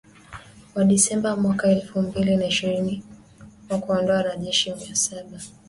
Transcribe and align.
wa 0.75 0.83
Disemba 0.83 1.35
mwaka 1.35 1.67
elfu 1.69 2.01
mbili 2.01 2.37
na 2.37 2.45
ishirini 2.45 3.03
wa 3.69 3.77
kuwaondoa 3.79 4.15
wanajeshi 4.15 4.73
mia 4.73 4.95
saba 4.95 5.39